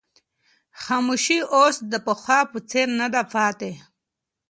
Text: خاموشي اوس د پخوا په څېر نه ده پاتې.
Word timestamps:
خاموشي 0.81 1.39
اوس 1.55 1.75
د 1.91 1.93
پخوا 2.05 2.39
په 2.51 2.59
څېر 2.69 2.87
نه 2.99 3.07
ده 3.13 3.21
پاتې. 3.33 3.71